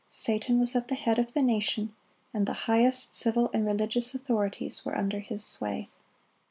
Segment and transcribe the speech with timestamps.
[0.07, 1.93] Satan was at the head of the nation,
[2.33, 5.89] and the highest civil and religious authorities were under his sway.